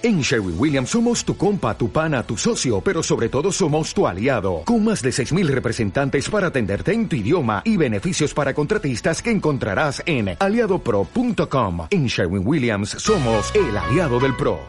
[0.00, 4.06] En Sherwin Williams somos tu compa, tu pana, tu socio, pero sobre todo somos tu
[4.06, 9.20] aliado, con más de 6.000 representantes para atenderte en tu idioma y beneficios para contratistas
[9.20, 11.88] que encontrarás en aliadopro.com.
[11.90, 14.60] En Sherwin Williams somos el aliado del PRO.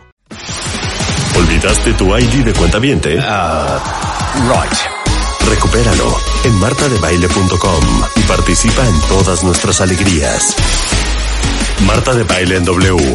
[1.37, 3.15] ¿Olvidaste tu ID de cuenta viente?
[3.17, 4.79] Uh, right.
[5.47, 6.11] Recupéralo
[6.43, 7.83] en martadebaile.com
[8.15, 10.55] y participa en todas nuestras alegrías.
[11.85, 13.13] Marta de Baile en W.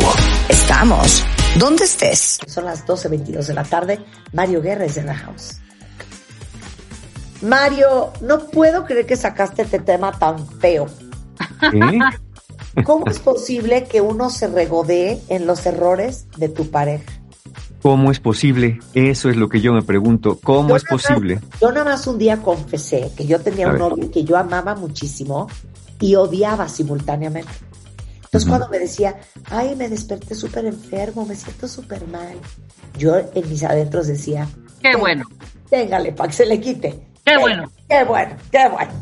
[0.49, 1.25] Estamos
[1.59, 2.41] ¿Dónde estés?
[2.49, 4.01] Son las 12.22 de la tarde.
[4.33, 5.61] Mario Guerra es en la house.
[7.43, 10.87] Mario, no puedo creer que sacaste este tema tan feo.
[12.85, 17.05] ¿Cómo es posible que uno se regodee en los errores de tu pareja?
[17.83, 18.81] ¿Cómo es posible?
[18.95, 20.41] Eso es lo que yo me pregunto.
[20.43, 21.41] ¿Cómo es posible?
[21.61, 25.49] yo nada más un día confesé que yo tenía un novio que yo amaba muchísimo
[26.01, 27.53] y odiaba simultáneamente.
[28.35, 29.15] Entonces cuando me decía,
[29.49, 32.37] ay, me desperté súper enfermo, me siento súper mal,
[32.99, 34.49] yo en mis adentros decía,
[34.83, 35.25] qué bueno.
[35.71, 36.99] Téngale para que se le quite.
[37.25, 37.71] Qué bueno.
[37.89, 38.93] Qué bueno, qué bueno.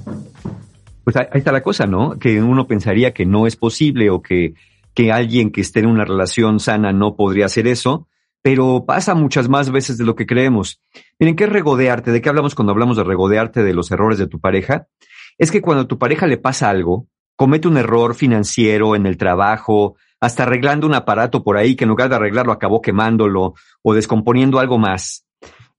[1.02, 2.18] Pues ahí está la cosa, ¿no?
[2.18, 4.52] Que uno pensaría que no es posible o que,
[4.92, 8.08] que alguien que esté en una relación sana no podría hacer eso,
[8.42, 10.82] pero pasa muchas más veces de lo que creemos.
[11.18, 12.12] Miren, ¿qué es regodearte?
[12.12, 14.88] ¿De qué hablamos cuando hablamos de regodearte de los errores de tu pareja?
[15.38, 17.08] Es que cuando a tu pareja le pasa algo,
[17.42, 21.88] comete un error financiero en el trabajo, hasta arreglando un aparato por ahí que en
[21.88, 25.26] lugar de arreglarlo acabó quemándolo o descomponiendo algo más.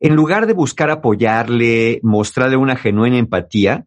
[0.02, 3.86] En lugar de buscar apoyarle, mostrarle una genuina empatía,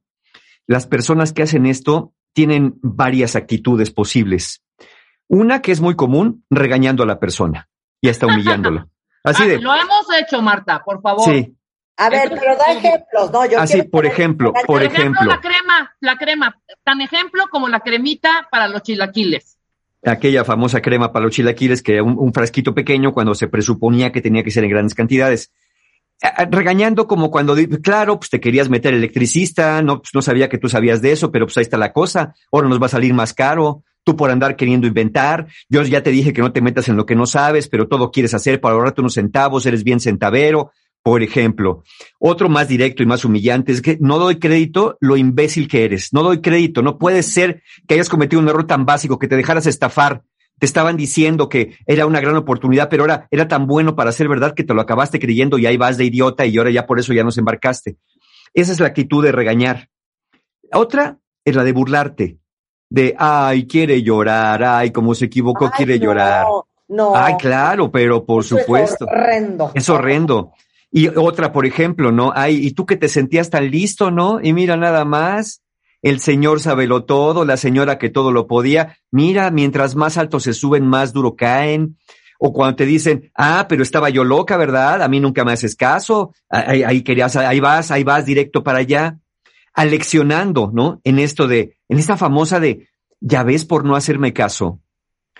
[0.66, 4.64] las personas que hacen esto tienen varias actitudes posibles.
[5.28, 7.68] Una que es muy común, regañando a la persona
[8.00, 8.88] y hasta humillándolo.
[9.22, 9.58] Así ah, de.
[9.60, 11.26] Lo hemos hecho, Marta, por favor.
[11.26, 11.54] Sí,
[11.96, 13.46] a ver, pero da ejemplos, ¿no?
[13.46, 15.24] Yo Así, por ejemplo, por ejemplo.
[15.24, 19.58] La crema, la crema, tan ejemplo como la cremita para los chilaquiles.
[20.04, 24.20] Aquella famosa crema para los chilaquiles, que era un, frasquito pequeño cuando se presuponía que
[24.20, 25.52] tenía que ser en grandes cantidades.
[26.50, 30.68] Regañando como cuando, claro, pues te querías meter electricista, no, pues no sabía que tú
[30.68, 33.34] sabías de eso, pero pues ahí está la cosa, ahora nos va a salir más
[33.34, 36.96] caro, tú por andar queriendo inventar, yo ya te dije que no te metas en
[36.96, 40.70] lo que no sabes, pero todo quieres hacer para ahorrarte unos centavos, eres bien centavero,
[41.06, 41.84] por ejemplo.
[42.18, 46.12] Otro más directo y más humillante es que no doy crédito lo imbécil que eres.
[46.12, 46.82] No doy crédito.
[46.82, 50.24] No puede ser que hayas cometido un error tan básico, que te dejaras estafar.
[50.58, 54.26] Te estaban diciendo que era una gran oportunidad, pero ahora era tan bueno para ser
[54.26, 56.98] verdad que te lo acabaste creyendo y ahí vas de idiota y ahora ya por
[56.98, 57.98] eso ya nos embarcaste.
[58.52, 59.90] Esa es la actitud de regañar.
[60.72, 62.38] Otra es la de burlarte.
[62.90, 66.46] De, ay, quiere llorar, ay, como se equivocó, quiere llorar.
[66.88, 67.14] No.
[67.14, 69.06] Ay, claro, pero por supuesto.
[69.06, 69.70] Es horrendo.
[69.72, 70.52] Es horrendo.
[70.96, 72.32] Y otra, por ejemplo, ¿no?
[72.34, 74.40] Ay, y tú que te sentías tan listo, ¿no?
[74.42, 75.62] Y mira nada más,
[76.00, 78.96] el señor sabelo todo, la señora que todo lo podía.
[79.10, 81.98] Mira, mientras más alto se suben, más duro caen.
[82.38, 85.02] O cuando te dicen, ah, pero estaba yo loca, ¿verdad?
[85.02, 86.32] A mí nunca me haces caso.
[86.48, 89.18] Ahí, ahí querías, ahí vas, ahí vas directo para allá.
[89.74, 91.02] Aleccionando, ¿no?
[91.04, 92.88] En esto de, en esta famosa de,
[93.20, 94.80] ya ves por no hacerme caso.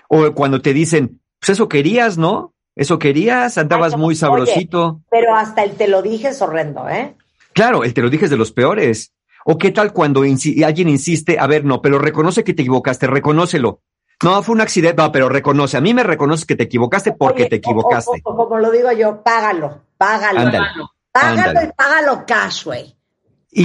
[0.07, 2.53] O cuando te dicen, pues eso querías, ¿no?
[2.77, 5.01] Eso querías, andabas muy sabrosito.
[5.09, 7.15] pero hasta el te lo dije es horrendo, ¿eh?
[7.53, 9.13] Claro, el te lo dije es de los peores.
[9.45, 13.81] O qué tal cuando alguien insiste, a ver, no, pero reconoce que te equivocaste, reconócelo.
[14.21, 15.77] No, fue un accidente, no, pero reconoce.
[15.77, 18.21] A mí me reconoces que te equivocaste porque te equivocaste.
[18.21, 20.51] como lo digo yo, págalo, págalo.
[21.11, 22.95] págalo y págalo cash, güey.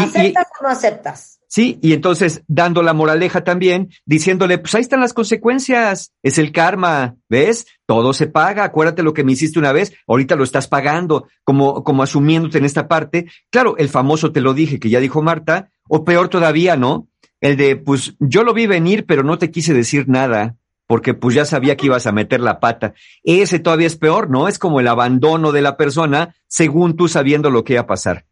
[0.00, 1.40] ¿Aceptas o no aceptas?
[1.52, 6.50] Sí, y entonces dando la moraleja también, diciéndole, pues ahí están las consecuencias, es el
[6.50, 7.66] karma, ¿ves?
[7.84, 11.84] Todo se paga, acuérdate lo que me hiciste una vez, ahorita lo estás pagando, como,
[11.84, 13.26] como asumiéndote en esta parte.
[13.50, 17.08] Claro, el famoso te lo dije, que ya dijo Marta, o peor todavía, ¿no?
[17.42, 21.34] El de, pues yo lo vi venir, pero no te quise decir nada, porque pues
[21.34, 22.94] ya sabía que ibas a meter la pata.
[23.24, 24.48] Ese todavía es peor, ¿no?
[24.48, 28.24] Es como el abandono de la persona según tú sabiendo lo que iba a pasar.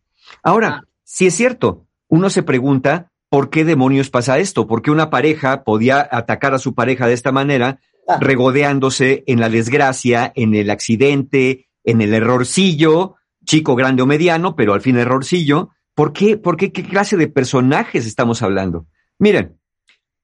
[0.42, 4.66] Ahora, si es cierto, uno se pregunta, ¿por qué demonios pasa esto?
[4.66, 8.18] ¿Por qué una pareja podía atacar a su pareja de esta manera, ah.
[8.20, 14.74] regodeándose en la desgracia, en el accidente, en el errorcillo, chico, grande o mediano, pero
[14.74, 15.70] al fin errorcillo?
[15.94, 16.36] ¿Por qué?
[16.36, 16.72] ¿Por qué?
[16.72, 18.86] ¿Qué clase de personajes estamos hablando?
[19.18, 19.58] Miren,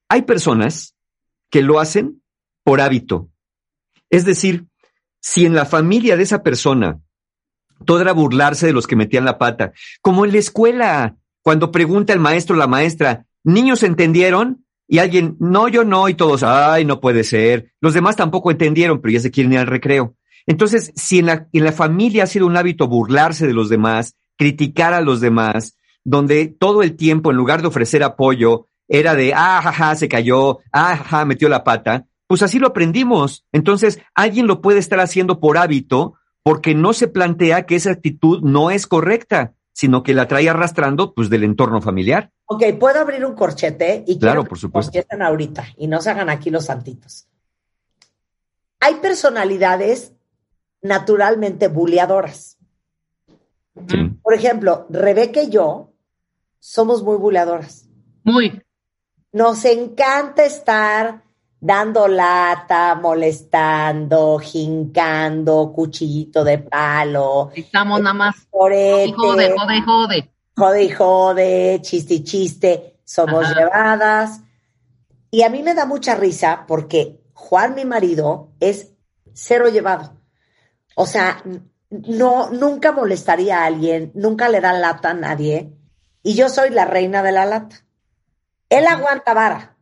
[0.08, 0.96] hay personas
[1.48, 2.22] que lo hacen
[2.64, 3.30] por hábito.
[4.10, 4.66] Es decir,
[5.20, 7.00] si en la familia de esa persona
[7.84, 12.12] todo era burlarse de los que metían la pata, como en la escuela, cuando pregunta
[12.12, 14.66] el maestro o la maestra, ¿niños entendieron?
[14.88, 17.70] Y alguien, no, yo no, y todos, ay, no puede ser.
[17.80, 20.16] Los demás tampoco entendieron, pero ya se quieren ir al recreo.
[20.48, 24.16] Entonces, si en la, en la familia ha sido un hábito burlarse de los demás,
[24.36, 29.32] criticar a los demás, donde todo el tiempo, en lugar de ofrecer apoyo, era de,
[29.32, 33.46] ah, jaja, se cayó, ah, jaja, metió la pata, pues así lo aprendimos.
[33.52, 38.40] Entonces, alguien lo puede estar haciendo por hábito porque no se plantea que esa actitud
[38.42, 42.32] no es correcta, sino que la trae arrastrando pues del entorno familiar.
[42.46, 44.90] Ok, puedo abrir un corchete y claro, por supuesto.
[44.90, 47.28] que ahorita y no se hagan aquí los santitos.
[48.80, 50.14] Hay personalidades
[50.80, 52.56] naturalmente buleadoras.
[53.86, 53.98] Sí.
[54.22, 55.92] Por ejemplo, Rebeca y yo
[56.58, 57.86] somos muy buleadoras.
[58.24, 58.62] Muy.
[59.30, 61.22] Nos encanta estar
[61.66, 68.46] dando lata, molestando, jincando, cuchillito de palo, Estamos nada más.
[68.50, 69.52] jode, jode,
[69.82, 70.30] jode.
[70.56, 73.54] jode y jode, chiste y chiste, somos Ajá.
[73.54, 74.40] llevadas.
[75.30, 78.92] Y a mí me da mucha risa porque Juan, mi marido, es
[79.34, 80.12] cero llevado.
[80.94, 81.42] O sea,
[81.90, 85.72] no, nunca molestaría a alguien, nunca le da lata a nadie.
[86.22, 87.84] Y yo soy la reina de la lata.
[88.68, 89.75] Él aguanta vara.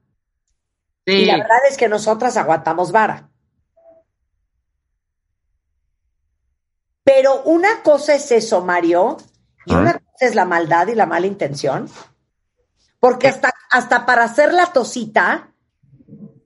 [1.06, 1.24] Y Sí.
[1.26, 3.28] la verdad es que nosotras aguantamos vara.
[7.04, 9.18] Pero una cosa es eso, Mario,
[9.66, 9.78] y Ah.
[9.78, 11.88] una cosa es la maldad y la mala intención.
[12.98, 15.50] Porque hasta, hasta para hacer la tosita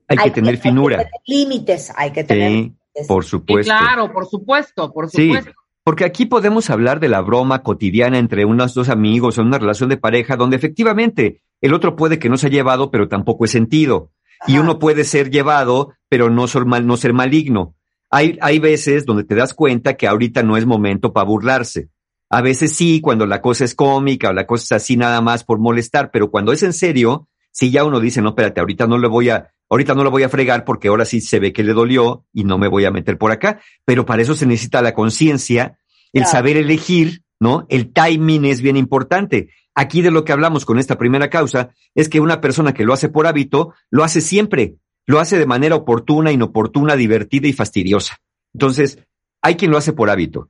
[0.09, 0.97] Hay que tener hay finura.
[0.97, 3.07] tener límites, hay que tener Sí, límites.
[3.07, 3.71] por Sí, supuesto.
[3.71, 5.51] claro, por supuesto, por Sí, supuesto.
[5.85, 9.87] porque aquí podemos hablar de la broma cotidiana entre unos dos amigos o una relación
[9.87, 13.51] de pareja donde efectivamente el otro puede que no se ha llevado, pero tampoco es
[13.51, 14.11] sentido.
[14.47, 17.75] Y uno puede ser llevado, pero no ser, mal- no ser maligno.
[18.09, 21.89] Hay, hay veces donde te das cuenta que ahorita no es momento para burlarse.
[22.29, 25.43] A veces sí, cuando la cosa es cómica o la cosa es así nada más
[25.43, 28.97] por molestar, pero cuando es en serio, si ya uno dice, no, espérate, ahorita no
[28.97, 31.63] le voy a, ahorita no lo voy a fregar porque ahora sí se ve que
[31.63, 33.59] le dolió y no me voy a meter por acá.
[33.85, 35.77] Pero para eso se necesita la conciencia,
[36.13, 36.31] el Claro.
[36.31, 37.65] saber elegir, ¿no?
[37.69, 39.49] El timing es bien importante.
[39.75, 42.93] Aquí de lo que hablamos con esta primera causa es que una persona que lo
[42.93, 44.75] hace por hábito, lo hace siempre,
[45.05, 48.17] lo hace de manera oportuna, inoportuna, divertida y fastidiosa.
[48.53, 48.99] Entonces,
[49.41, 50.49] hay quien lo hace por hábito.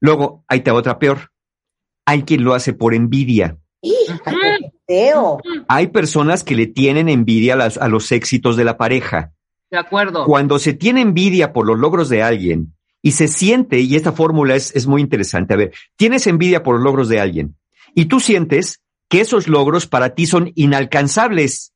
[0.00, 1.30] Luego, hay te otra peor.
[2.06, 3.58] Hay quien lo hace por envidia.
[5.68, 9.32] Hay personas que le tienen envidia a, las- a los éxitos de la pareja.
[9.70, 10.24] De acuerdo.
[10.24, 14.56] Cuando se tiene envidia por los logros de alguien y se siente, y esta fórmula
[14.56, 17.56] es, es muy interesante, a ver, tienes envidia por los logros de alguien
[17.94, 21.72] y tú sientes que esos logros para ti son inalcanzables.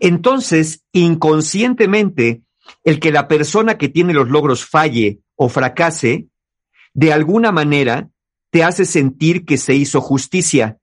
[0.00, 2.42] Entonces, inconscientemente,
[2.82, 6.26] el que la persona que tiene los logros falle o fracase,
[6.92, 8.10] de alguna manera
[8.50, 10.78] te hace sentir que se hizo justicia.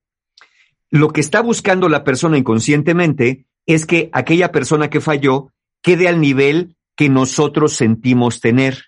[0.89, 6.19] Lo que está buscando la persona inconscientemente es que aquella persona que falló quede al
[6.19, 8.85] nivel que nosotros sentimos tener.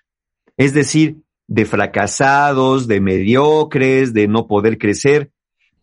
[0.56, 1.16] Es decir,
[1.46, 5.30] de fracasados, de mediocres, de no poder crecer.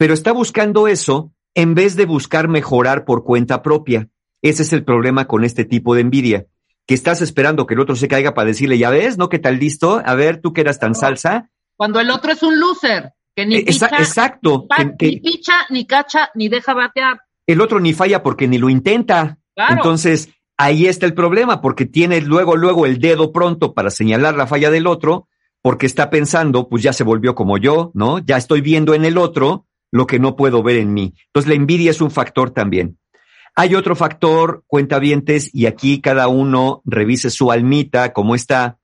[0.02, 4.10] Pero está buscando eso en vez de buscar mejorar por cuenta propia.
[4.42, 6.48] Ese es el problema con este tipo de envidia,
[6.88, 9.30] que estás esperando que el otro se caiga para decirle, ya ves, ¿no?
[9.30, 10.02] ¿Qué tal listo?
[10.04, 11.52] A ver, tú que eras tan salsa.
[11.76, 14.66] Cuando el otro es un loser, que ni Eh, picha, exacto.
[14.68, 17.20] pa- que- que ni picha, ni cacha, ni deja batear.
[17.46, 19.38] el otro ni falla porque ni lo intenta.
[19.56, 19.74] Claro.
[19.76, 24.48] Entonces, ahí está el problema, porque tiene luego, luego el dedo pronto para señalar la
[24.48, 25.28] falla del otro,
[25.62, 28.18] porque está pensando, pues ya se volvió como yo, ¿no?
[28.18, 31.14] Ya estoy viendo en el otro lo que no puedo ver en mí.
[31.28, 32.98] Entonces, la envidia es un factor también.
[33.56, 38.80] Hay otro factor, cuentavientes, y aquí cada uno revise su almita, cómo está,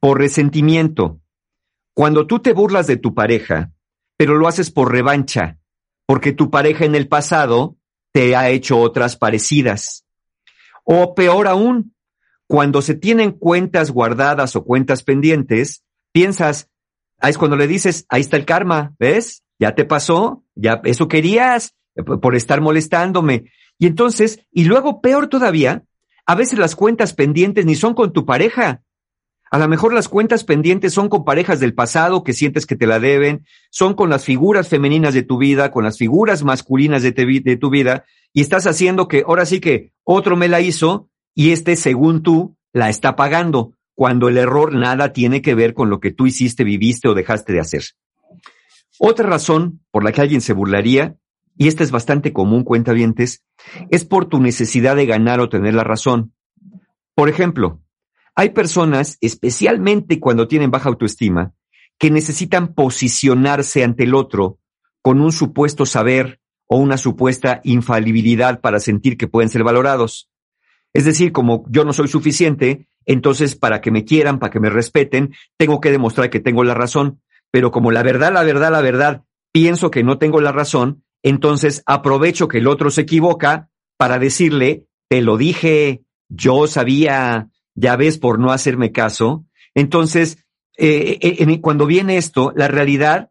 [0.00, 1.20] por resentimiento.
[1.94, 3.72] Cuando tú te burlas de tu pareja,
[4.16, 5.58] pero lo haces por revancha,
[6.06, 7.76] porque tu pareja en el pasado
[8.12, 10.06] te ha hecho otras parecidas.
[10.84, 11.94] O peor aún,
[12.46, 16.68] cuando se tienen cuentas guardadas o cuentas pendientes, piensas,
[17.18, 19.44] ahí es cuando le dices, ahí está el karma, ¿ves?
[19.60, 23.52] Ya te pasó, ya eso querías eh, por estar molestándome.
[23.78, 25.84] Y entonces, y luego peor todavía,
[26.26, 28.82] a veces las cuentas pendientes ni son con tu pareja.
[29.52, 32.86] A lo mejor las cuentas pendientes son con parejas del pasado que sientes que te
[32.86, 37.56] la deben, son con las figuras femeninas de tu vida, con las figuras masculinas de
[37.56, 41.76] tu vida, y estás haciendo que ahora sí que otro me la hizo y este,
[41.76, 46.12] según tú, la está pagando, cuando el error nada tiene que ver con lo que
[46.12, 47.82] tú hiciste, viviste o dejaste de hacer.
[49.02, 51.16] Otra razón por la que alguien se burlaría,
[51.56, 53.42] y esta es bastante común, cuentavientes,
[53.88, 56.34] es por tu necesidad de ganar o tener la razón.
[57.14, 57.80] Por ejemplo,
[58.34, 61.54] hay personas, especialmente cuando tienen baja autoestima,
[61.98, 64.58] que necesitan posicionarse ante el otro
[65.00, 70.28] con un supuesto saber o una supuesta infalibilidad para sentir que pueden ser valorados.
[70.92, 74.68] Es decir, como yo no soy suficiente, entonces para que me quieran, para que me
[74.68, 77.22] respeten, tengo que demostrar que tengo la razón.
[77.50, 81.82] Pero como la verdad, la verdad, la verdad, pienso que no tengo la razón, entonces
[81.86, 88.18] aprovecho que el otro se equivoca para decirle, te lo dije, yo sabía, ya ves
[88.18, 89.44] por no hacerme caso.
[89.74, 90.44] Entonces,
[90.78, 93.30] eh, eh, cuando viene esto, la realidad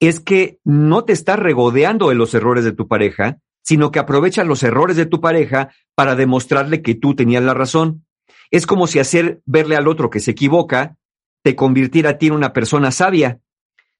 [0.00, 4.44] es que no te estás regodeando de los errores de tu pareja, sino que aprovecha
[4.44, 8.06] los errores de tu pareja para demostrarle que tú tenías la razón.
[8.50, 10.96] Es como si hacer verle al otro que se equivoca
[11.42, 13.40] te convirtiera a ti en una persona sabia.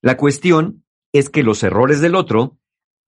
[0.02, 2.58] La cuestión es que los errores del otro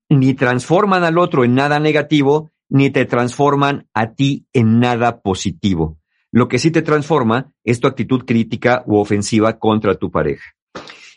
[0.09, 5.99] ni transforman al otro en nada negativo, ni te transforman a ti en nada positivo.
[6.31, 10.55] Lo que sí te transforma es tu actitud crítica u ofensiva contra tu pareja.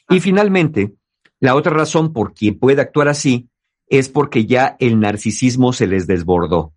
[0.10, 0.94] Y finalmente,
[1.40, 3.50] la otra razón por quien puede actuar así
[3.88, 6.74] es porque ya el narcisismo se les desbordó.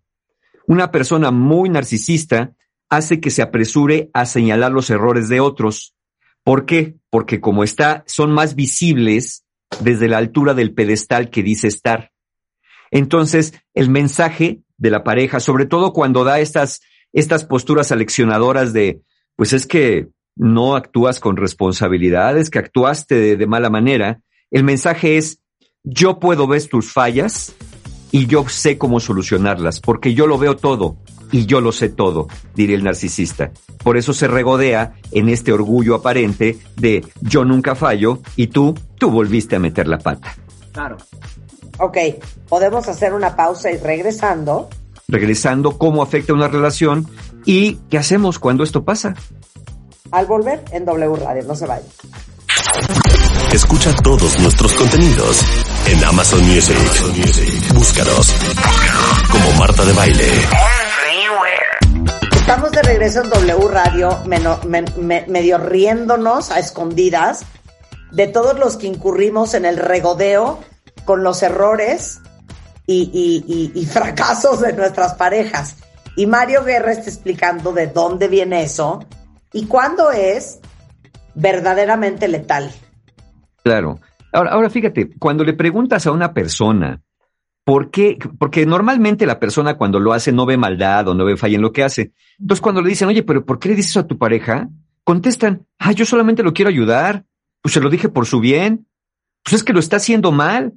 [0.67, 2.53] Una persona muy narcisista
[2.89, 5.94] hace que se apresure a señalar los errores de otros.
[6.45, 6.95] ¿Por qué?
[7.09, 9.43] Porque como está, son más visibles
[9.81, 12.11] desde la altura del pedestal que dice estar.
[12.91, 16.81] Entonces, el mensaje de la pareja, sobre todo cuando da estas,
[17.13, 19.01] estas posturas aleccionadoras de,
[19.35, 24.21] pues es que no actúas con responsabilidad, es que actuaste de mala manera,
[24.51, 25.41] el mensaje es,
[25.83, 27.55] yo puedo ver tus fallas
[28.15, 30.95] y yo sé cómo solucionarlas, porque yo lo veo todo
[31.33, 33.51] y yo lo sé todo, diría el narcisista.
[33.83, 39.11] Por eso se regodea en este orgullo aparente de yo nunca fallo y tú, tú
[39.11, 40.33] volviste a meter la pata.
[40.71, 40.95] Claro.
[41.77, 41.97] Ok,
[42.47, 44.69] podemos hacer una pausa y regresando.
[45.09, 47.05] Regresando, cómo afecta una relación
[47.43, 49.13] y qué hacemos cuando esto pasa.
[50.11, 51.89] Al volver en W Radio, no se vayan.
[53.51, 56.75] Escucha todos nuestros contenidos en Amazon Music.
[57.73, 58.33] Búscanos
[59.31, 60.27] como Marta de Baile.
[62.35, 64.19] Estamos de regreso en W Radio,
[65.27, 67.45] medio riéndonos a escondidas
[68.11, 70.59] de todos los que incurrimos en el regodeo
[71.05, 72.19] con los errores
[72.87, 75.77] y, fracasos de nuestras parejas.
[76.15, 79.05] Y Mario Guerra está explicando de dónde viene eso
[79.51, 80.59] y cuándo es
[81.33, 82.71] verdaderamente letal.
[83.63, 83.99] Claro.
[84.35, 87.01] Ahora, ahora fíjate, cuando le preguntas a una persona,
[87.63, 88.17] ¿por qué?
[88.37, 91.61] Porque normalmente la persona cuando lo hace no ve maldad o no ve falla en
[91.61, 92.11] lo que hace.
[92.37, 94.67] Entonces cuando le dicen, oye, pero ¿por qué le dices eso a tu pareja?
[95.05, 97.23] Contestan, ah, yo solamente lo quiero ayudar.
[97.61, 98.87] Pues se lo dije por su bien.
[99.43, 100.73] Pues es que lo está haciendo mal.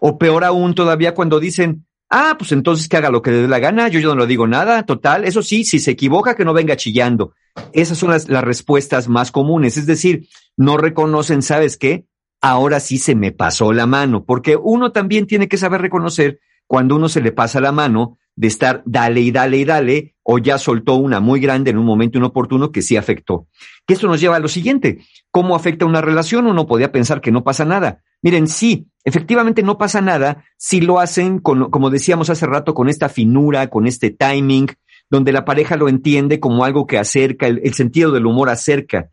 [0.00, 3.48] O peor aún todavía cuando dicen, ah, pues entonces que haga lo que le dé
[3.48, 6.44] la gana, yo, yo no lo digo nada, total, eso sí, si se equivoca, que
[6.44, 7.32] no venga chillando.
[7.72, 12.04] Esas son las, las respuestas más comunes, es decir, no reconocen, ¿sabes qué?
[12.40, 16.96] Ahora sí se me pasó la mano, porque uno también tiene que saber reconocer cuando
[16.96, 20.58] uno se le pasa la mano de estar dale y dale y dale, o ya
[20.58, 23.48] soltó una muy grande en un momento inoportuno que sí afectó.
[23.84, 25.00] Que esto nos lleva a lo siguiente,
[25.32, 26.46] ¿cómo afecta una relación?
[26.46, 28.02] Uno podía pensar que no pasa nada.
[28.22, 32.88] Miren, sí, efectivamente no pasa nada si lo hacen, con, como decíamos hace rato, con
[32.88, 34.68] esta finura, con este timing,
[35.10, 39.08] donde la pareja lo entiende como algo que acerca, el, sentido del humor acerca.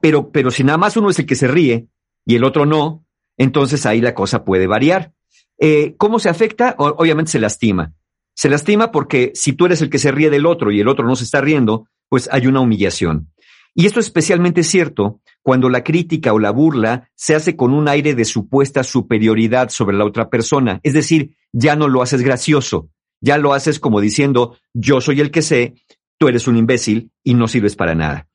[0.00, 1.88] Pero, pero si nada más uno es el que se ríe
[2.28, 3.06] y el otro no,
[3.38, 5.14] entonces ahí la cosa puede variar.
[5.58, 6.74] Eh, ¿Cómo se afecta?
[6.76, 7.94] obviamente se lastima.
[8.34, 11.06] Se lastima porque si tú eres el que se ríe del otro y el otro
[11.06, 13.32] no se está riendo, pues hay una humillación.
[13.74, 17.88] Y esto es especialmente cierto cuando la crítica o la burla se hace con un
[17.88, 20.80] aire de supuesta superioridad sobre la otra persona.
[20.82, 22.90] Es decir, ya no lo haces gracioso,
[23.22, 25.76] ya lo haces como diciendo, yo soy el que sé,
[26.18, 28.28] tú eres un imbécil y no sirves para nada.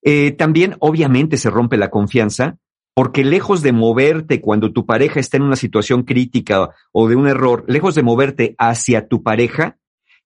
[0.00, 2.58] Eh, también, obviamente, se rompe la confianza
[2.94, 7.26] porque lejos de moverte cuando tu pareja está en una situación crítica o de un
[7.26, 9.78] error, lejos de moverte hacia tu pareja,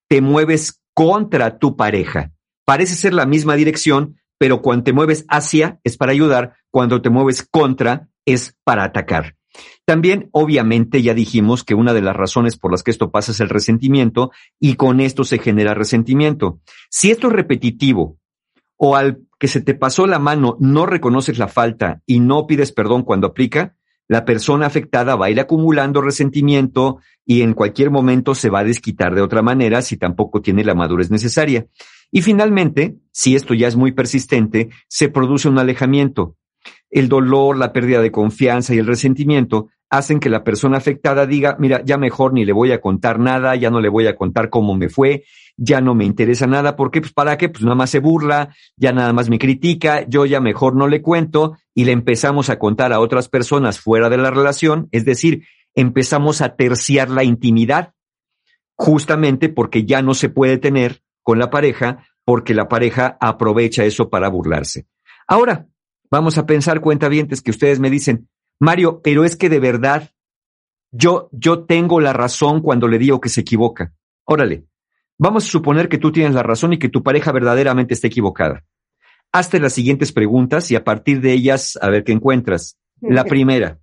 [0.08, 2.32] te mueves contra tu pareja.
[2.66, 7.10] Parece ser la misma dirección, pero cuando te mueves hacia es para ayudar, cuando te
[7.10, 9.36] mueves contra es para atacar.
[9.86, 13.40] También, obviamente, ya dijimos que una de las razones por las que esto pasa es
[13.40, 16.60] el resentimiento y con esto se genera resentimiento.
[16.90, 18.18] Si esto es repetitivo
[18.76, 22.72] o al que se te pasó la mano no reconoces la falta y no pides
[22.72, 23.76] perdón cuando aplica,
[24.08, 28.64] la persona afectada va a ir acumulando resentimiento y en cualquier momento se va a
[28.64, 31.66] desquitar de otra manera si tampoco tiene la madurez necesaria.
[32.10, 36.36] Y finalmente, si esto ya es muy persistente, se produce un alejamiento.
[36.90, 41.56] El dolor, la pérdida de confianza y el resentimiento hacen que la persona afectada diga,
[41.58, 44.50] mira, ya mejor ni le voy a contar nada, ya no le voy a contar
[44.50, 45.24] cómo me fue,
[45.56, 48.92] ya no me interesa nada, porque pues para qué, pues nada más se burla, ya
[48.92, 52.92] nada más me critica, yo ya mejor no le cuento y le empezamos a contar
[52.92, 57.94] a otras personas fuera de la relación, es decir, empezamos a terciar la intimidad,
[58.74, 64.10] justamente porque ya no se puede tener con la pareja, porque la pareja aprovecha eso
[64.10, 64.86] para burlarse.
[65.26, 65.66] Ahora,
[66.10, 68.28] vamos a pensar cuentavientes que ustedes me dicen,
[68.60, 70.10] Mario, pero es que de verdad
[70.90, 73.92] yo, yo tengo la razón cuando le digo que se equivoca.
[74.24, 74.64] Órale,
[75.18, 78.64] vamos a suponer que tú tienes la razón y que tu pareja verdaderamente está equivocada.
[79.32, 82.78] Hazte las siguientes preguntas y a partir de ellas a ver qué encuentras.
[83.00, 83.78] La primera,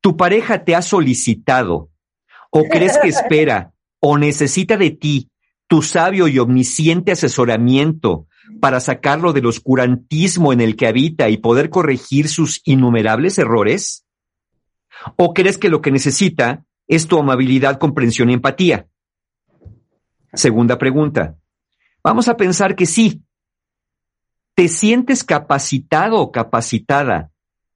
[0.00, 1.90] ¿tu pareja te ha solicitado
[2.50, 5.30] o crees que espera o necesita de ti
[5.66, 8.26] tu sabio y omnisciente asesoramiento
[8.60, 14.04] para sacarlo del oscurantismo en el que habita y poder corregir sus innumerables errores?
[15.16, 18.86] ¿O crees que lo que necesita es tu amabilidad, comprensión y empatía?
[20.32, 21.36] Segunda pregunta.
[22.02, 23.22] Vamos a pensar que sí.
[24.54, 27.30] ¿Te sientes capacitado o capacitada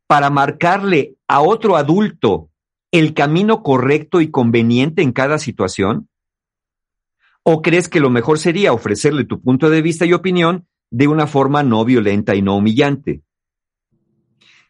[0.06, 2.50] para marcarle a otro adulto
[2.92, 6.08] el camino correcto y conveniente en cada situación?
[7.50, 11.26] ¿O crees que lo mejor sería ofrecerle tu punto de vista y opinión de una
[11.26, 13.22] forma no violenta y no humillante?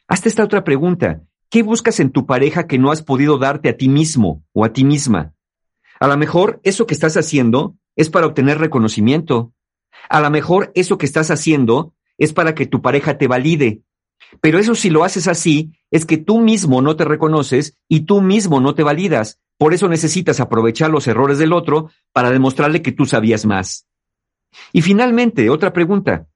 [0.07, 1.25] Hasta esta otra pregunta.
[1.51, 4.73] ¿Qué buscas en tu pareja que no has podido darte a ti mismo o a
[4.73, 5.35] ti misma?
[5.99, 9.53] A lo mejor eso que estás haciendo es para obtener reconocimiento.
[10.09, 13.83] A lo mejor eso que estás haciendo es para que tu pareja te valide.
[14.41, 18.21] Pero eso si lo haces así, es que tú mismo no te reconoces y tú
[18.21, 19.41] mismo no te validas.
[19.57, 23.87] Por eso necesitas aprovechar los errores del otro para demostrarle que tú sabías más.
[24.73, 26.27] Y finalmente, otra pregunta.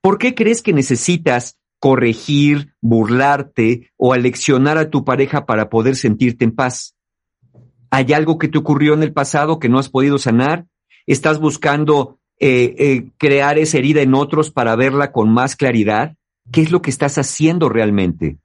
[0.00, 6.44] ¿Por qué crees que necesitas corregir, burlarte o aleccionar a tu pareja para poder sentirte
[6.44, 6.94] en paz?
[7.90, 10.66] ¿Hay algo que te ocurrió en el pasado que no has podido sanar?
[11.06, 16.16] ¿Estás buscando eh, eh, crear esa herida en otros para verla con más claridad?
[16.50, 18.38] ¿Qué es lo que estás haciendo realmente?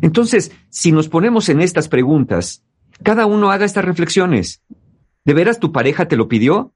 [0.00, 2.64] Entonces, si nos ponemos en estas preguntas,
[3.02, 4.62] cada uno haga estas reflexiones.
[5.24, 6.74] ¿De veras tu pareja te lo pidió?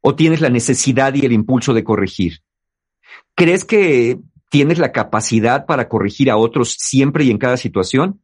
[0.00, 2.40] ¿O tienes la necesidad y el impulso de corregir?
[3.34, 8.22] ¿Crees que ¿Tienes la capacidad para corregir a otros siempre y en cada situación?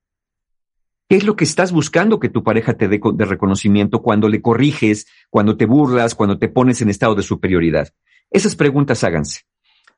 [1.08, 4.40] ¿Qué es lo que estás buscando que tu pareja te dé de reconocimiento cuando le
[4.40, 7.92] corriges, cuando te burlas, cuando te pones en estado de superioridad?
[8.30, 9.42] Esas preguntas háganse.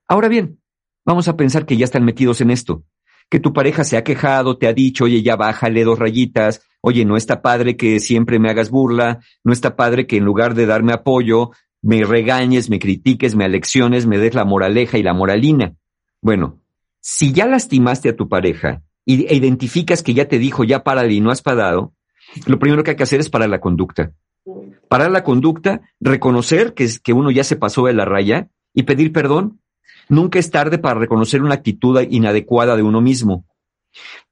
[0.08, 0.60] Ahora bien,
[1.04, 2.82] vamos a pensar que ya están metidos en esto,
[3.30, 7.04] que tu pareja se ha quejado, te ha dicho, oye, ya bájale dos rayitas, oye,
[7.04, 10.66] no está padre que siempre me hagas burla, no está padre que en lugar de
[10.66, 11.50] darme apoyo,
[11.82, 15.74] me regañes, me critiques, me alecciones, me des la moraleja y la moralina.
[16.20, 16.60] Bueno,
[17.00, 21.20] si ya lastimaste a tu pareja e identificas que ya te dijo, ya para y
[21.20, 21.92] no has parado,
[22.46, 24.12] lo primero que hay que hacer es parar la conducta.
[24.88, 29.12] Parar la conducta, reconocer que, que uno ya se pasó de la raya y pedir
[29.12, 29.60] perdón.
[30.08, 33.44] Nunca es tarde para reconocer una actitud inadecuada de uno mismo.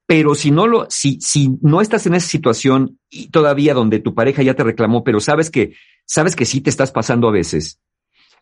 [0.06, 4.14] Pero si no lo, si, si no estás en esa situación y todavía donde tu
[4.14, 7.80] pareja ya te reclamó, pero sabes que, sabes que sí te estás pasando a veces,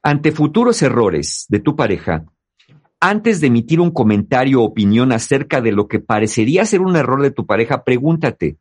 [0.02, 2.26] ante futuros errores de tu pareja,
[2.98, 7.22] antes de emitir un comentario o opinión acerca de lo que parecería ser un error
[7.22, 8.58] de tu pareja, pregúntate,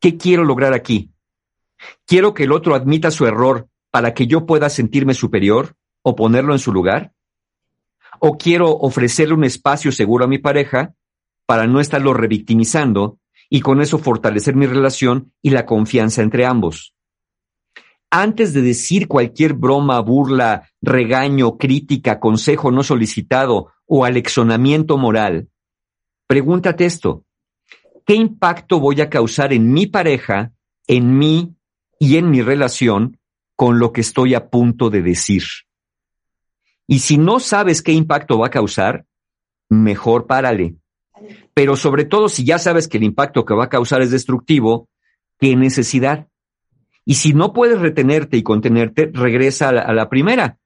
[0.00, 1.10] ¿qué quiero lograr aquí?
[2.06, 6.52] ¿Quiero que el otro admita su error para que yo pueda sentirme superior o ponerlo
[6.52, 7.12] en su lugar?
[8.20, 10.94] ¿O quiero ofrecerle un espacio seguro a mi pareja
[11.46, 16.94] para no estarlo revictimizando y con eso fortalecer mi relación y la confianza entre ambos?
[18.10, 25.48] antes de decir cualquier broma, burla, regaño, crítica, consejo no solicitado o alexonamiento moral,
[26.26, 27.24] pregúntate esto.
[28.04, 30.52] ¿Qué impacto voy a causar en mi pareja,
[30.88, 31.54] en mí
[32.00, 33.18] y en mi relación
[33.54, 35.44] con lo que estoy a punto de decir?
[36.90, 39.06] Y si no sabes qué impacto va a causar,
[39.68, 40.74] mejor párale.
[41.54, 44.88] Pero sobre todo si ya sabes que el impacto que va a causar es destructivo,
[45.38, 46.26] ¿qué necesidad?
[47.04, 50.58] Y si no puedes retenerte y contenerte, regresa a la, primera.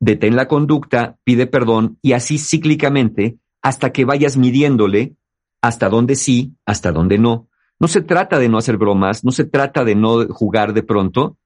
[0.00, 5.16] Detén la conducta, pide perdón y así cíclicamente hasta que vayas midiéndole
[5.60, 7.46] hasta dónde sí, hasta dónde no.
[7.78, 11.36] No se trata de no hacer bromas, no se trata de no jugar de pronto,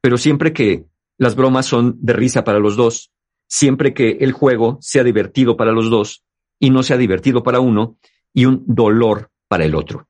[0.00, 0.84] pero siempre que
[1.18, 3.11] las bromas son de risa para los dos,
[3.52, 6.24] siempre que el juego sea divertido para los dos
[6.58, 7.98] y no sea divertido para uno
[8.32, 10.08] y un dolor para el otro.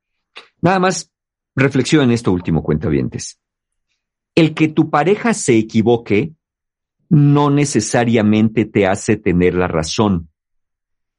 [0.60, 1.10] Nada más
[1.56, 3.40] reflexión en esto último, cuentavientes.
[4.36, 6.34] El que tu pareja se equivoque
[7.08, 10.28] no necesariamente te hace tener la razón.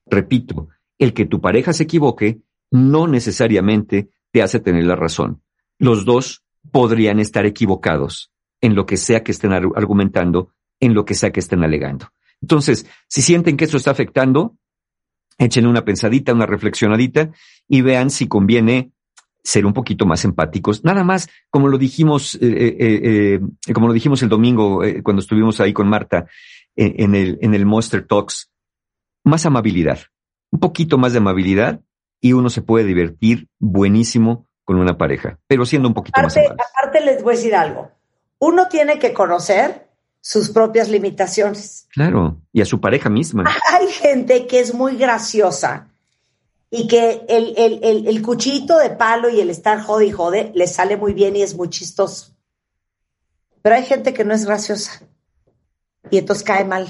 [0.05, 2.39] Repito, el que tu pareja se equivoque
[2.71, 5.41] no necesariamente te hace tener la razón.
[5.77, 8.31] Los dos podrían estar equivocados
[8.61, 12.09] en lo que sea que estén argumentando, en lo que sea que estén alegando.
[12.41, 14.57] Entonces, si sienten que eso está afectando,
[15.37, 17.31] échenle una pensadita, una reflexionadita
[17.69, 18.91] y vean si conviene
[19.41, 20.83] ser un poquito más empáticos.
[20.83, 25.61] Nada más, como lo dijimos, eh, eh, eh, como lo dijimos el domingo cuando estuvimos
[25.61, 26.27] ahí con Marta
[26.75, 28.51] en, el, en el Monster Talks,
[29.23, 29.99] más amabilidad,
[30.51, 31.79] un poquito más de amabilidad
[32.19, 36.57] y uno se puede divertir buenísimo con una pareja, pero siendo un poquito más amable.
[36.77, 37.91] Aparte les voy a decir algo.
[38.39, 39.92] Uno tiene que conocer
[40.23, 41.85] sus propias limitaciones.
[41.91, 43.43] Claro, y a su pareja misma.
[43.73, 45.89] Hay gente que es muy graciosa
[46.69, 50.51] y que el, el, el, el cuchillito de palo y el estar jode y jode
[50.55, 52.33] le sale muy bien y es muy chistoso.
[53.61, 55.01] Pero hay gente que no es graciosa
[56.09, 56.87] y entonces cae mal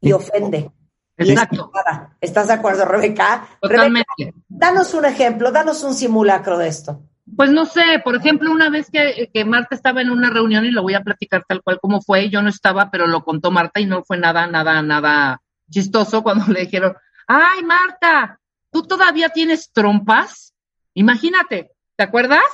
[0.00, 0.70] y ofende.
[1.18, 1.72] y es Exacto.
[2.20, 3.48] ¿Estás de acuerdo, Rebeca?
[3.60, 4.08] Totalmente.
[4.18, 7.02] Rebeca, danos un ejemplo, danos un simulacro de esto.
[7.34, 10.70] Pues no sé, por ejemplo, una vez que, que Marta estaba en una reunión y
[10.70, 13.80] lo voy a platicar tal cual como fue, yo no estaba, pero lo contó Marta
[13.80, 16.94] y no fue nada, nada, nada chistoso cuando le dijeron,
[17.26, 18.38] ay Marta,
[18.70, 20.54] ¿tú todavía tienes trompas?
[20.94, 22.44] Imagínate, ¿te acuerdas?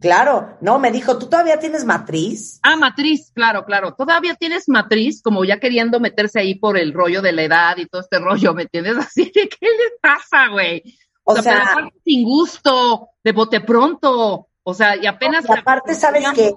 [0.00, 2.58] Claro, no, me dijo, ¿tú todavía tienes matriz?
[2.62, 3.94] Ah, matriz, claro, claro.
[3.94, 7.86] Todavía tienes matriz, como ya queriendo meterse ahí por el rollo de la edad y
[7.86, 8.96] todo este rollo, ¿me entiendes?
[8.98, 10.82] Así de, ¿qué le pasa, güey?
[11.24, 15.44] O sea, aparte sin gusto, de bote pronto, o sea, y apenas...
[15.48, 16.54] y aparte, ¿sabes que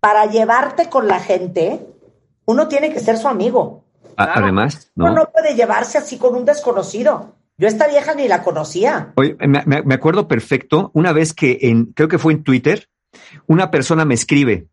[0.00, 1.86] Para llevarte con la gente,
[2.46, 3.84] uno tiene que ser su amigo.
[4.16, 4.42] A- Claro.
[4.42, 5.14] Además, Uno ¿no?
[5.14, 7.36] no puede llevarse así con un desconocido.
[7.56, 9.12] Yo esta vieja ni la conocía.
[9.16, 12.88] Oye, me, me- me acuerdo perfecto una vez que en, creo que fue en Twitter,
[13.46, 14.68] una persona me escribe,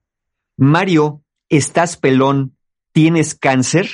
[0.57, 2.57] Mario, estás pelón,
[2.91, 3.89] ¿tienes cáncer?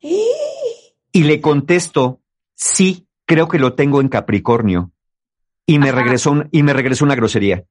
[0.00, 2.20] Y le contesto,
[2.54, 4.92] sí, creo que lo tengo en Capricornio.
[5.66, 6.00] Y me Ajá.
[6.02, 7.64] regresó, un- y me regresó una grosería.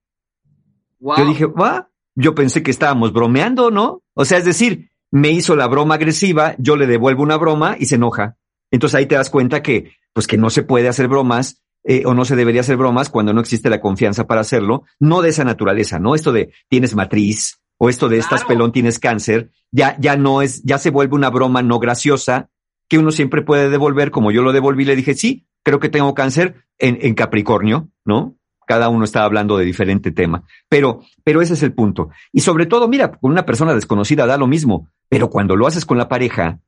[0.99, 1.17] Wow.
[1.17, 4.01] Yo dije, va, yo pensé que estábamos bromeando, ¿no?
[4.13, 7.85] O sea, es decir, me hizo la broma agresiva, yo le devuelvo una broma y
[7.85, 8.37] se enoja.
[8.71, 12.13] Entonces ahí te das cuenta que, pues que no se puede hacer bromas eh, o
[12.15, 15.43] no se debería hacer bromas cuando no existe la confianza para hacerlo, no de esa
[15.43, 16.15] naturaleza, ¿no?
[16.15, 18.47] Esto de tienes matriz o esto de estás Claro.
[18.47, 22.49] pelón, tienes cáncer, ya, ya no es, ya se vuelve una broma no graciosa
[22.87, 26.13] que uno siempre puede devolver, como yo lo devolví, le dije, sí, creo que tengo
[26.13, 28.35] cáncer en, en Capricornio, ¿no?
[28.67, 30.43] Cada uno está hablando de diferente tema.
[30.69, 32.09] Pero, pero ese es el punto.
[32.31, 35.85] Y sobre todo, mira, con una persona desconocida da lo mismo, pero cuando lo haces
[35.85, 36.59] con la pareja,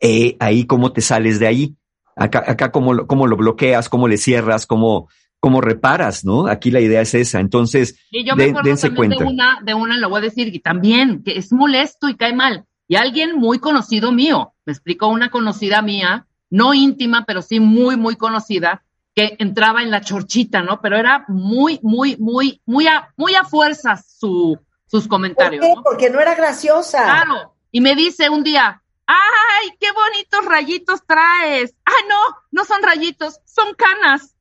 [0.00, 1.76] eh, ahí cómo te sales de ahí.
[2.16, 5.08] Acá, acá cómo, lo- cómo lo bloqueas, cómo le cierras, cómo,
[5.40, 6.46] cómo reparas, ¿no?
[6.48, 7.38] Aquí la idea es esa.
[7.40, 9.32] Entonces, Y yo me de- acuerdo dense también de cuenta.
[9.32, 12.64] una, de una, lo voy a decir, y también, que es molesto y cae mal.
[12.86, 17.96] Y alguien muy conocido mío, me explicó una conocida mía, no íntima, pero sí muy,
[17.96, 20.80] muy conocida, que entraba en la chorchita, ¿no?
[20.80, 25.74] Pero era muy, muy, muy, muy a, muy a fuerzas su, sus ¿Por comentarios, qué?
[25.74, 25.82] ¿no?
[25.82, 27.04] Porque no era graciosa.
[27.04, 27.54] Claro.
[27.70, 31.74] Y me dice un día, ¡ay, qué bonitos rayitos traes!
[31.84, 32.36] ¡Ah, no!
[32.50, 34.34] No son rayitos, son canas.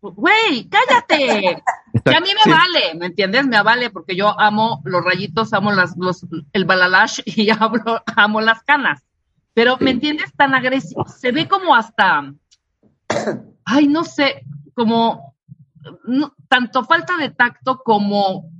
[0.00, 1.62] Güey, cállate.
[2.04, 2.50] Que a mí me Sí.
[2.50, 3.46] vale, ¿me entiendes?
[3.46, 8.40] Me vale porque yo amo los rayitos, amo las, los, el balalash y hablo, amo
[8.40, 9.02] las canas.
[9.54, 10.32] Pero, ¿me entiendes?
[10.36, 11.06] Tan agresivo.
[11.06, 12.32] Se ve como hasta,
[13.64, 15.34] ay, no sé, como
[16.04, 18.50] no- tanto falta de tacto como.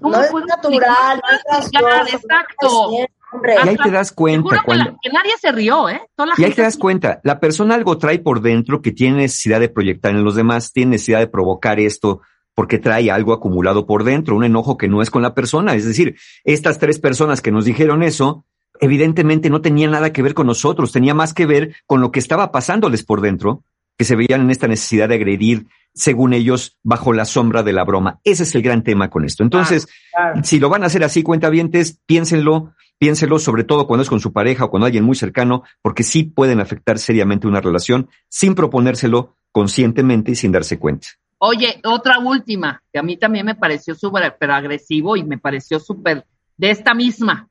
[0.00, 2.16] ¿cómo No es natural, no es gracioso.
[2.16, 2.90] Exacto.
[2.90, 3.54] no hombre.
[3.64, 6.00] Y ahí te das cuenta juro que, cuando, la- que nadie se rió, ¿eh?
[6.16, 9.18] Toda la Y ahí te das cuenta, la persona algo trae por dentro que tiene
[9.18, 12.20] necesidad de proyectar en los demás, tiene necesidad de provocar esto
[12.54, 15.74] porque trae algo acumulado por dentro, un enojo que no es con la persona.
[15.74, 18.44] Es decir, estas tres personas que nos dijeron eso,
[18.80, 22.18] evidentemente no tenía nada que ver con nosotros, tenía más que ver con lo que
[22.18, 23.62] estaba pasándoles por dentro,
[23.96, 25.66] que se veían en esta necesidad de agredir,
[25.98, 28.20] según ellos, bajo la sombra de la broma.
[28.24, 29.42] Ese es el gran tema con esto.
[29.42, 30.40] Entonces, Claro.
[30.44, 34.32] si lo van a hacer así, cuentavientes, piénsenlo, piénsenlo, sobre todo cuando es con su
[34.32, 39.36] pareja o con alguien muy cercano, porque sí pueden afectar seriamente una relación sin proponérselo
[39.52, 41.08] conscientemente y sin darse cuenta.
[41.38, 45.78] Oye, otra última, que a mí también me pareció súper pero agresivo y me pareció
[45.78, 46.24] súper
[46.56, 47.48] de esta misma.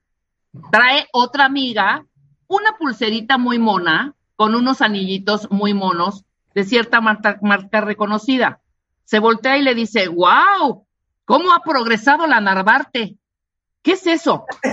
[0.72, 2.06] Trae otra amiga
[2.48, 6.24] una pulserita muy mona con unos anillitos muy monos
[6.58, 8.62] de cierta marca, marca reconocida.
[9.04, 10.88] Se voltea y le dice, wow,
[11.24, 13.16] ¿cómo ha progresado la Narvarte?
[13.84, 14.44] ¿Qué es eso?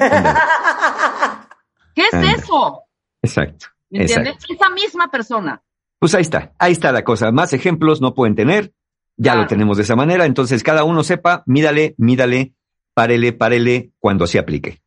[1.94, 2.32] ¿Qué es Anda.
[2.32, 2.82] eso?
[3.20, 3.66] Exacto.
[3.90, 4.36] ¿Me entiendes?
[4.48, 5.62] Esa misma persona.
[5.98, 7.30] Pues ahí está, ahí está la cosa.
[7.32, 8.72] Más ejemplos no pueden tener,
[9.18, 9.42] ya Claro.
[9.42, 10.24] lo tenemos de esa manera.
[10.24, 12.54] Entonces, cada uno sepa, mídale, mídale,
[12.94, 14.80] párele, párele cuando se aplique.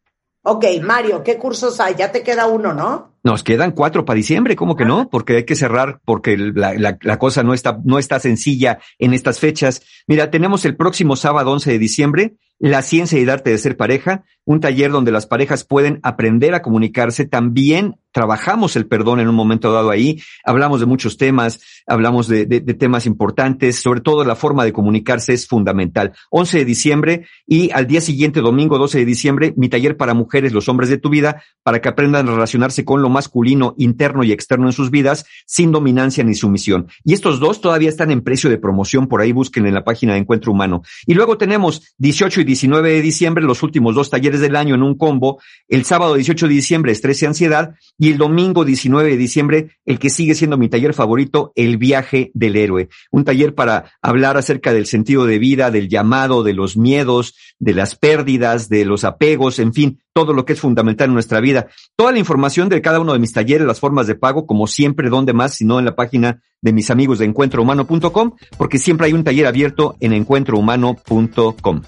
[0.50, 1.96] Ok, Mario, ¿qué cursos hay?
[1.98, 3.12] Ya te queda uno, ¿no?
[3.22, 5.10] Nos quedan cuatro para diciembre, ¿cómo que no?
[5.10, 9.14] Porque hay que cerrar, porque la, la- la cosa no está, no está sencilla en
[9.14, 9.82] estas fechas.
[10.08, 13.78] Mira, tenemos el próximo sábado 11 de diciembre, la ciencia y el arte de ser
[13.78, 17.26] pareja, un taller donde las parejas pueden aprender a comunicarse.
[17.26, 20.22] También trabajamos el perdón en un momento dado ahí.
[20.44, 25.48] Hablamos de muchos temas, hablamos de, temas importantes, sobre todo la forma de comunicarse es
[25.48, 26.14] fundamental.
[26.32, 30.54] 11 de diciembre y al día siguiente, domingo 12 de diciembre, mi taller para mujeres,
[30.54, 34.32] los hombres de tu vida, para que aprendan a relacionarse con lo masculino, interno y
[34.32, 36.88] externo en sus vidas, sin dominancia ni sumisión.
[37.04, 40.14] Y estos dos todavía están en precio de promoción, por ahí busquen en la página
[40.14, 40.82] de Encuentro Humano.
[41.06, 44.56] Y luego tenemos 18 y 18 y 19 de diciembre, los últimos dos talleres del
[44.56, 45.40] año en un combo.
[45.68, 47.76] El sábado 18 de diciembre, estrés y ansiedad.
[48.00, 52.32] Y el domingo 19 de diciembre, el que sigue siendo mi taller favorito, el viaje
[52.34, 52.90] del héroe.
[53.12, 57.74] Un taller para hablar acerca del sentido de vida, del llamado, de los miedos, de
[57.74, 61.68] las pérdidas, de los apegos, en fin, todo lo que es fundamental en nuestra vida.
[61.96, 65.10] Toda la información de cada uno de mis talleres, las formas de pago, como siempre,
[65.10, 69.24] donde más, sino en la página de mis amigos de encuentrohumano.com, porque siempre hay un
[69.24, 71.82] taller abierto en encuentrohumano.com.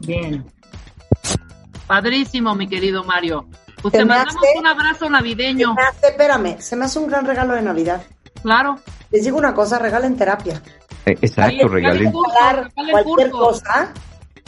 [0.00, 0.44] Bien.
[1.86, 3.46] Padrísimo, mi querido Mario.
[3.82, 5.74] Pues te mandamos un abrazo navideño.
[5.74, 8.02] Se hace, espérame, se me hace un gran regalo de Navidad.
[8.42, 8.78] Claro.
[9.10, 10.62] Les digo una cosa, regalen terapia.
[11.06, 12.12] Eh, exacto, regalen.
[12.12, 13.92] cualquier cosa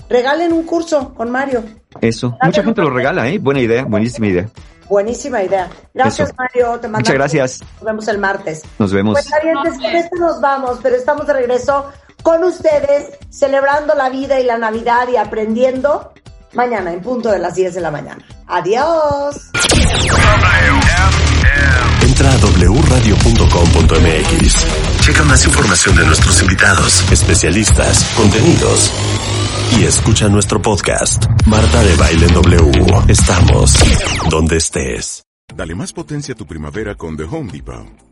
[0.09, 1.65] regalen un curso con Mario.
[2.01, 3.38] Eso, mucha gente lo regala, ¿eh?
[3.38, 4.49] Buena idea, buenísima idea.
[4.88, 5.71] Buenísima idea.
[5.95, 6.79] Gracias, Mario.
[6.79, 7.61] Te Muchas gracias.
[7.77, 8.62] Nos vemos el martes.
[8.79, 9.15] Nos vemos.
[9.15, 11.91] Pues, con esto nos vamos, pero estamos de regreso
[12.22, 16.12] con ustedes, celebrando la vida y la Navidad y aprendiendo
[16.52, 18.22] mañana en punto de las 10 de la mañana.
[18.46, 19.50] Adiós.
[22.02, 24.66] Entra a wradio.com.mx.
[25.00, 28.92] Checa más información de nuestros invitados, especialistas, contenidos
[29.78, 31.24] y escucha nuestro podcast.
[31.46, 32.85] Marta de Baile W.
[33.08, 33.74] Estamos
[34.28, 35.22] donde estés.
[35.54, 38.12] Dale más potencia a tu primavera con The Home Depot.